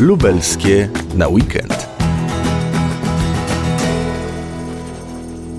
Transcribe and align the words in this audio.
lubelskie 0.00 0.88
na 1.14 1.28
weekend. 1.28 1.88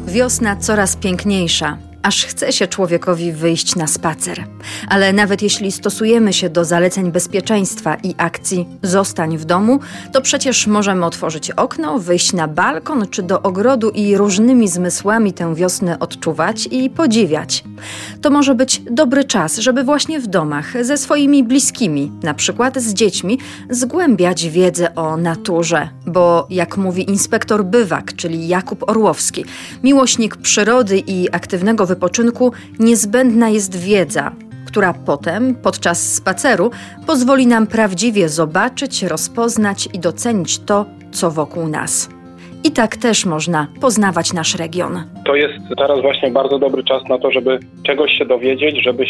Wiosna 0.08 0.56
coraz 0.56 0.96
piękniejsza 0.96 1.78
aż 2.04 2.26
chce 2.26 2.54
się 2.54 2.68
człowiekowi 2.68 3.32
wyjść 3.32 3.76
na 3.76 3.88
spacer. 3.88 4.44
Ale 4.90 5.14
nawet 5.14 5.42
jeśli 5.42 5.72
stosujemy 5.72 6.34
się 6.34 6.50
do 6.50 6.66
zaleceń 6.66 7.12
bezpieczeństwa 7.12 7.96
i 7.96 8.16
akcji 8.18 8.68
zostań 8.84 9.38
w 9.38 9.46
domu, 9.46 9.80
to 10.12 10.22
przecież 10.22 10.68
możemy 10.68 11.06
otworzyć 11.06 11.52
okno, 11.52 12.00
wyjść 12.00 12.34
na 12.34 12.48
balkon 12.48 13.08
czy 13.08 13.24
do 13.24 13.42
ogrodu 13.42 13.90
i 13.90 14.18
różnymi 14.18 14.68
zmysłami 14.68 15.34
tę 15.34 15.56
wiosnę 15.56 16.00
odczuwać 16.00 16.68
i 16.72 16.90
podziwiać. 16.90 17.64
To 18.22 18.30
może 18.30 18.56
być 18.56 18.82
dobry 18.92 19.24
czas, 19.24 19.58
żeby 19.58 19.84
właśnie 19.84 20.20
w 20.20 20.28
domach 20.28 20.86
ze 20.86 20.98
swoimi 20.98 21.44
bliskimi, 21.44 22.12
na 22.24 22.34
przykład 22.34 22.78
z 22.78 22.94
dziećmi, 22.94 23.40
zgłębiać 23.70 24.50
wiedzę 24.50 24.96
o 24.96 25.18
naturze, 25.18 25.90
bo 26.06 26.48
jak 26.50 26.78
mówi 26.78 27.10
inspektor 27.10 27.66
Bywak, 27.66 28.16
czyli 28.16 28.48
Jakub 28.48 28.90
Orłowski, 28.90 29.46
miłośnik 29.84 30.36
przyrody 30.36 31.00
i 31.08 31.32
aktywnego 31.32 31.86
wypoczynku 31.90 32.52
niezbędna 32.80 33.50
jest 33.50 33.76
wiedza, 33.80 34.32
która 34.68 34.94
potem, 35.06 35.56
podczas 35.56 36.14
spaceru, 36.14 36.72
pozwoli 37.08 37.48
nam 37.48 37.68
prawdziwie 37.68 38.30
zobaczyć, 38.30 39.04
rozpoznać 39.04 39.90
i 39.94 40.00
docenić 40.00 40.60
to, 40.60 40.86
co 41.12 41.32
wokół 41.32 41.68
nas. 41.68 42.10
I 42.64 42.72
tak 42.72 42.98
też 42.98 43.26
można 43.26 43.68
poznawać 43.82 44.34
nasz 44.34 44.56
region. 44.56 45.04
To 45.26 45.36
jest 45.36 45.54
teraz 45.78 46.02
właśnie 46.02 46.32
bardzo 46.32 46.60
dobry 46.60 46.84
czas 46.84 47.04
na 47.10 47.18
to, 47.18 47.32
żeby 47.32 47.60
czegoś 47.84 48.12
się 48.12 48.26
dowiedzieć, 48.26 48.84
żeby 48.84 49.06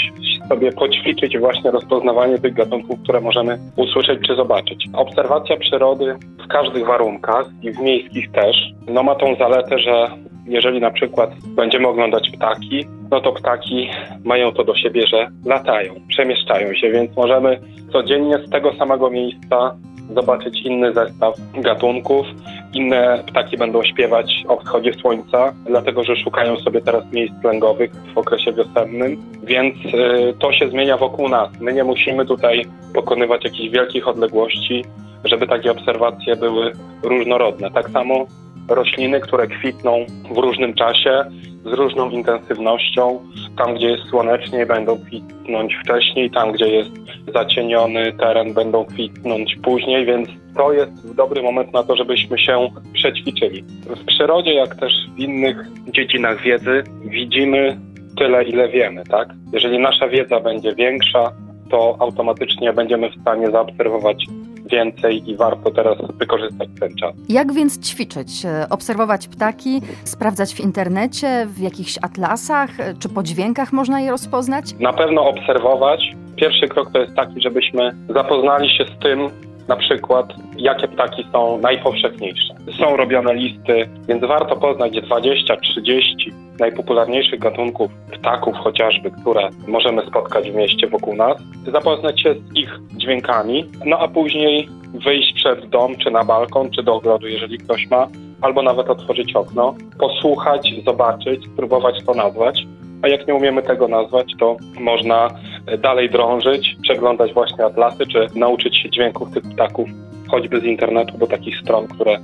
sobie 0.50 0.72
poćwiczyć 0.72 1.38
właśnie 1.38 1.72
rozpoznawanie 1.72 2.40
tych 2.40 2.54
gatunków, 2.54 3.00
które 3.04 3.22
możemy 3.22 3.60
usłyszeć 3.76 4.20
czy 4.28 4.36
zobaczyć. 4.36 4.86
Obserwacja 4.94 5.58
przyrody 5.58 6.16
w 6.46 6.48
każdych 6.48 6.86
warunkach 6.86 7.46
i 7.62 7.72
w 7.72 7.80
miejskich 7.80 8.32
też, 8.32 8.56
no 8.88 9.04
ma 9.04 9.16
tą 9.16 9.36
zaletę, 9.36 9.80
że 9.80 10.08
jeżeli 10.50 10.80
na 10.82 10.92
przykład 10.92 11.30
będziemy 11.46 11.88
oglądać 11.88 12.30
ptaki, 12.30 12.86
no 13.12 13.22
to 13.22 13.32
ptaki 13.32 13.90
mają 14.24 14.52
to 14.52 14.64
do 14.64 14.76
siebie, 14.76 15.08
że 15.08 15.28
latają, 15.46 15.94
przemieszczają 16.08 16.74
się, 16.74 16.92
więc 16.92 17.16
możemy 17.16 17.60
codziennie 17.92 18.38
z 18.48 18.50
tego 18.50 18.74
samego 18.74 19.10
miejsca 19.10 19.76
zobaczyć 20.16 20.62
inny 20.62 20.94
zestaw 20.94 21.36
gatunków. 21.54 22.26
Inne 22.74 23.24
ptaki 23.28 23.58
będą 23.58 23.84
śpiewać 23.84 24.44
o 24.48 24.58
wschodzie 24.58 24.94
słońca, 24.94 25.54
dlatego 25.66 26.04
że 26.04 26.16
szukają 26.16 26.58
sobie 26.58 26.82
teraz 26.82 27.12
miejsc 27.12 27.44
lęgowych 27.44 27.92
w 28.16 28.18
okresie 28.18 28.54
wiosennym, 28.54 29.18
więc 29.44 29.76
y, 29.76 30.34
to 30.40 30.54
się 30.54 30.70
zmienia 30.70 30.98
wokół 30.98 31.30
nas. 31.30 31.50
My 31.60 31.74
nie 31.74 31.84
musimy 31.84 32.26
tutaj 32.26 32.66
pokonywać 32.94 33.44
jakichś 33.44 33.70
wielkich 33.70 34.08
odległości, 34.08 34.86
żeby 35.26 35.48
takie 35.48 35.72
obserwacje 35.72 36.36
były 36.36 36.72
różnorodne. 37.04 37.72
Tak 37.72 37.90
samo 37.90 38.26
rośliny, 38.70 39.20
które 39.20 39.48
kwitną 39.48 40.06
w 40.32 40.38
różnym 40.38 40.74
czasie, 40.74 41.26
z 41.66 41.74
różną 41.74 42.10
intensywnością. 42.10 43.20
Tam, 43.58 43.76
gdzie 43.76 43.90
jest 43.90 44.04
słonecznie, 44.04 44.66
będą 44.66 45.00
kwitnąć 45.06 45.76
wcześniej, 45.84 46.32
tam, 46.32 46.52
gdzie 46.52 46.68
jest 46.68 46.90
zacieniony 47.34 48.14
teren, 48.14 48.54
będą 48.54 48.86
kwitnąć 48.86 49.56
później, 49.64 50.06
więc 50.06 50.30
to 50.58 50.74
jest 50.74 51.16
dobry 51.16 51.42
moment 51.42 51.74
na 51.74 51.84
to, 51.84 51.96
żebyśmy 51.96 52.40
się 52.40 52.70
przećwiczyli. 52.94 53.64
W 53.86 54.06
przyrodzie, 54.06 54.54
jak 54.54 54.76
też 54.76 54.94
w 55.16 55.20
innych 55.20 55.58
dziedzinach 55.92 56.42
wiedzy, 56.42 56.84
widzimy 57.06 57.78
tyle, 58.18 58.44
ile 58.44 58.70
wiemy, 58.70 59.04
tak? 59.04 59.30
Jeżeli 59.54 59.80
nasza 59.80 60.08
wiedza 60.08 60.40
będzie 60.40 60.76
większa, 60.76 61.32
to 61.70 61.96
automatycznie 62.00 62.74
będziemy 62.74 63.10
w 63.12 63.22
stanie 63.22 63.52
zaobserwować 63.52 64.26
więcej 64.72 65.30
i 65.30 65.36
warto 65.36 65.72
teraz 65.72 65.98
wykorzystać 66.20 66.70
ten 66.80 66.96
czas. 66.96 67.16
Jak 67.30 67.54
więc 67.54 67.80
ćwiczyć? 67.90 68.30
Obserwować 68.70 69.28
ptaki, 69.28 69.82
sprawdzać 70.04 70.54
w 70.54 70.60
internecie, 70.60 71.48
w 71.50 71.60
jakichś 71.60 71.98
atlasach, 72.02 72.70
czy 73.00 73.10
po 73.10 73.24
dźwiękach 73.24 73.74
można 73.74 74.02
je 74.02 74.12
rozpoznać? 74.12 74.66
Na 74.80 74.94
pewno 74.94 75.30
obserwować. 75.30 76.16
Pierwszy 76.36 76.68
krok 76.68 76.92
to 76.92 77.00
jest 77.00 77.16
taki, 77.16 77.42
żebyśmy 77.42 77.92
zapoznali 78.10 78.70
się 78.78 78.86
z 78.86 79.04
tym, 79.04 79.30
na 79.70 79.76
przykład, 79.76 80.34
jakie 80.58 80.88
ptaki 80.88 81.26
są 81.32 81.58
najpowszechniejsze. 81.58 82.54
Są 82.80 82.98
robione 82.98 83.34
listy, 83.34 83.90
więc 84.08 84.26
warto 84.26 84.56
poznać 84.56 84.94
20-30 84.94 86.32
najpopularniejszych 86.60 87.40
gatunków 87.40 87.92
ptaków 88.12 88.56
chociażby, 88.56 89.12
które 89.12 89.50
możemy 89.68 90.02
spotkać 90.06 90.52
w 90.52 90.56
mieście 90.56 90.88
wokół 90.88 91.16
nas, 91.16 91.38
zapoznać 91.72 92.22
się 92.22 92.34
z 92.34 92.56
ich 92.56 92.80
dźwiękami, 92.92 93.66
no 93.86 94.00
a 94.00 94.08
później 94.08 94.70
wyjść 95.06 95.34
przed 95.36 95.70
dom, 95.70 95.96
czy 95.98 96.12
na 96.12 96.24
balkon, 96.24 96.72
czy 96.72 96.84
do 96.84 96.96
ogrodu, 96.96 97.28
jeżeli 97.28 97.58
ktoś 97.58 97.88
ma, 97.88 98.08
albo 98.42 98.62
nawet 98.62 98.90
otworzyć 98.90 99.36
okno, 99.36 99.76
posłuchać, 100.00 100.74
zobaczyć, 100.86 101.46
spróbować 101.54 102.04
to 102.06 102.14
nazwać. 102.14 102.64
A 103.02 103.08
jak 103.08 103.28
nie 103.28 103.36
umiemy 103.36 103.64
tego 103.64 103.88
nazwać, 103.88 104.26
to 104.40 104.58
można 104.80 105.30
dalej 105.78 106.10
drążyć, 106.10 106.76
przeglądać 106.82 107.34
właśnie 107.34 107.66
atlasy, 107.66 108.08
czy 108.08 108.28
nauczyć 108.36 108.78
się 108.78 108.90
dźwięków 108.90 109.32
tych 109.32 109.44
ptaków, 109.44 109.90
choćby 110.28 110.60
z 110.60 110.64
internetu, 110.64 111.18
bo 111.18 111.28
takich 111.28 111.60
stron, 111.62 111.88
które 111.88 112.20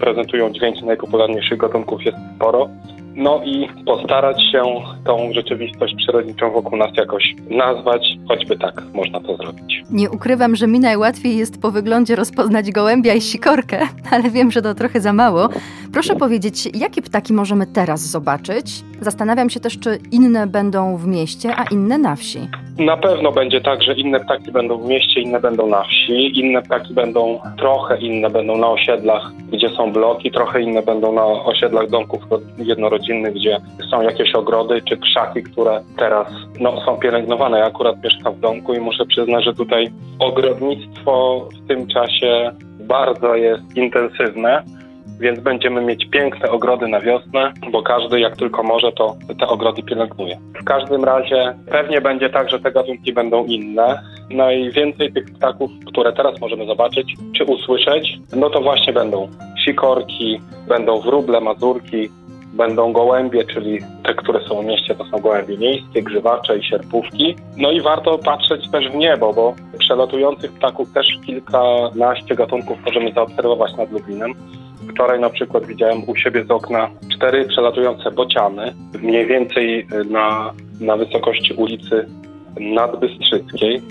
prezentują 0.00 0.52
dźwięki 0.52 0.84
najpopularniejszych 0.84 1.58
gatunków 1.58 2.02
jest 2.04 2.18
sporo. 2.36 2.68
No 3.14 3.40
i 3.44 3.68
postarać 3.86 4.42
się 4.52 4.62
tą 5.04 5.32
rzeczywistość 5.32 5.94
przyrodniczą 5.96 6.50
wokół 6.50 6.78
nas 6.78 6.90
jakoś 6.96 7.34
nazwać, 7.50 8.06
choćby 8.28 8.58
tak 8.58 8.82
można 8.94 9.20
to 9.20 9.36
zrobić. 9.36 9.84
Nie 9.90 10.10
ukrywam, 10.10 10.56
że 10.56 10.66
mi 10.66 10.80
najłatwiej 10.80 11.36
jest 11.36 11.62
po 11.62 11.70
wyglądzie 11.70 12.16
rozpoznać 12.16 12.70
gołębia 12.70 13.14
i 13.14 13.20
sikorkę, 13.20 13.80
ale 14.12 14.30
wiem, 14.30 14.50
że 14.50 14.62
to 14.62 14.74
trochę 14.74 15.00
za 15.00 15.12
mało. 15.12 15.48
Proszę 15.92 16.16
powiedzieć, 16.16 16.68
jakie 16.74 17.02
ptaki 17.02 17.32
możemy 17.32 17.66
teraz 17.66 18.00
zobaczyć? 18.00 18.66
Zastanawiam 19.00 19.50
się 19.50 19.60
też, 19.60 19.78
czy 19.78 19.98
inne 20.12 20.46
będą 20.46 20.96
w 20.96 21.06
mieście, 21.06 21.54
a 21.56 21.64
inne 21.64 21.98
na 21.98 22.16
wsi. 22.16 22.38
Na 22.78 22.96
pewno 22.96 23.32
będzie 23.32 23.60
tak, 23.60 23.82
że 23.82 23.94
inne 23.94 24.20
ptaki 24.20 24.52
będą 24.52 24.78
w 24.78 24.88
mieście, 24.88 25.20
inne 25.20 25.40
będą 25.40 25.66
na 25.66 25.82
wsi, 25.82 26.40
inne 26.40 26.62
ptaki 26.62 26.94
będą 26.94 27.40
trochę 27.58 27.98
inne 27.98 28.30
będą 28.30 28.58
na 28.58 28.68
osiedlach, 28.68 29.32
gdzie 29.52 29.68
są 29.68 29.92
bloki, 29.92 30.30
trochę 30.30 30.62
inne 30.62 30.82
będą 30.82 31.12
na 31.12 31.24
osiedlach 31.24 31.90
domków 31.90 32.22
jednorodzinnych, 32.58 33.34
gdzie 33.34 33.60
są 33.90 34.02
jakieś 34.02 34.34
ogrody 34.34 34.82
czy 34.88 34.96
krzaki, 34.96 35.42
które 35.42 35.82
teraz 35.98 36.28
no, 36.60 36.84
są 36.84 36.96
pielęgnowane. 36.96 37.58
Ja 37.58 37.66
akurat 37.66 38.04
mieszkam 38.04 38.34
w 38.34 38.40
domku 38.40 38.74
i 38.74 38.80
muszę 38.80 39.06
przyznać, 39.06 39.44
że 39.44 39.54
tutaj 39.54 39.92
ogrodnictwo 40.18 41.48
w 41.64 41.68
tym 41.68 41.86
czasie 41.86 42.50
bardzo 42.80 43.34
jest 43.34 43.76
intensywne 43.76 44.62
więc 45.20 45.40
będziemy 45.40 45.80
mieć 45.80 46.06
piękne 46.10 46.50
ogrody 46.50 46.88
na 46.88 47.00
wiosnę, 47.00 47.52
bo 47.72 47.82
każdy 47.82 48.20
jak 48.20 48.36
tylko 48.36 48.62
może, 48.62 48.92
to 48.92 49.16
te 49.40 49.46
ogrody 49.46 49.82
pielęgnuje. 49.82 50.38
W 50.60 50.64
każdym 50.64 51.04
razie 51.04 51.54
pewnie 51.70 52.00
będzie 52.00 52.30
tak, 52.30 52.50
że 52.50 52.60
te 52.60 52.72
gatunki 52.72 53.12
będą 53.12 53.44
inne. 53.44 54.02
Najwięcej 54.30 55.12
tych 55.12 55.24
ptaków, 55.24 55.70
które 55.86 56.12
teraz 56.12 56.40
możemy 56.40 56.66
zobaczyć 56.66 57.14
czy 57.36 57.44
usłyszeć, 57.44 58.18
no 58.36 58.50
to 58.50 58.60
właśnie 58.60 58.92
będą 58.92 59.28
sikorki, 59.64 60.40
będą 60.68 61.00
wróble, 61.00 61.40
mazurki, 61.40 62.08
będą 62.52 62.92
gołębie, 62.92 63.44
czyli 63.44 63.78
te, 64.04 64.14
które 64.14 64.40
są 64.48 64.62
w 64.62 64.64
mieście, 64.64 64.94
to 64.94 65.04
są 65.04 65.18
gołębie 65.18 65.58
miejskie, 65.58 66.02
grzywacze 66.02 66.58
i 66.58 66.64
sierpówki. 66.64 67.36
No 67.56 67.70
i 67.70 67.80
warto 67.80 68.18
patrzeć 68.18 68.70
też 68.70 68.90
w 68.90 68.94
niebo, 68.94 69.32
bo 69.32 69.54
przelatujących 69.78 70.52
ptaków 70.52 70.92
też 70.92 71.06
kilkanaście 71.26 72.34
gatunków 72.34 72.78
możemy 72.86 73.12
zaobserwować 73.12 73.76
nad 73.76 73.92
Lublinem. 73.92 74.34
Wczoraj 74.90 75.20
na 75.20 75.30
przykład 75.30 75.66
widziałem 75.66 76.08
u 76.08 76.16
siebie 76.16 76.44
z 76.44 76.50
okna 76.50 76.90
cztery 77.14 77.44
przelatujące 77.44 78.10
bociany, 78.10 78.74
mniej 79.02 79.26
więcej 79.26 79.86
na, 80.10 80.52
na 80.80 80.96
wysokości 80.96 81.54
ulicy 81.54 82.06
Nadbystrzyckiej. 82.60 83.82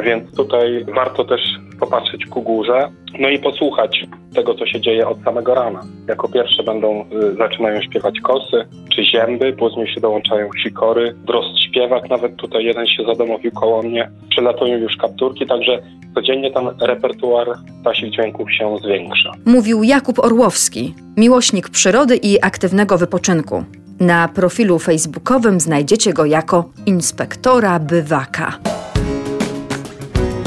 Więc 0.00 0.36
tutaj 0.36 0.84
warto 0.94 1.24
też 1.24 1.40
popatrzeć 1.80 2.26
ku 2.26 2.42
górze, 2.42 2.88
no 3.20 3.28
i 3.28 3.38
posłuchać 3.38 4.04
tego, 4.34 4.54
co 4.54 4.66
się 4.66 4.80
dzieje 4.80 5.08
od 5.08 5.22
samego 5.22 5.54
rana. 5.54 5.80
Jako 6.08 6.28
pierwsze 6.28 6.62
będą, 6.62 7.04
y, 7.32 7.34
zaczynają 7.34 7.82
śpiewać 7.82 8.20
kosy 8.20 8.66
czy 8.94 9.04
zięby, 9.04 9.52
później 9.52 9.94
się 9.94 10.00
dołączają 10.00 10.48
sikory, 10.62 11.14
drost 11.26 11.58
śpiewak, 11.68 12.10
nawet 12.10 12.36
tutaj 12.36 12.64
jeden 12.64 12.86
się 12.86 13.04
zadomowił 13.04 13.52
koło 13.52 13.82
mnie, 13.82 14.10
przylatują 14.30 14.78
już 14.78 14.96
kapturki, 14.96 15.46
także 15.46 15.82
codziennie 16.14 16.50
tam 16.50 16.68
repertuar 16.80 17.46
ptasich 17.80 18.10
dźwięków 18.10 18.52
się 18.52 18.76
zwiększa. 18.82 19.32
Mówił 19.46 19.82
Jakub 19.82 20.18
Orłowski, 20.18 20.94
miłośnik 21.16 21.68
przyrody 21.68 22.16
i 22.16 22.42
aktywnego 22.42 22.98
wypoczynku. 22.98 23.64
Na 24.00 24.28
profilu 24.28 24.78
facebookowym 24.78 25.60
znajdziecie 25.60 26.12
go 26.12 26.24
jako 26.24 26.64
inspektora 26.86 27.78
bywaka 27.78 28.73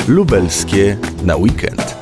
lubelskie 0.07 0.98
na 1.25 1.36
weekend. 1.36 1.96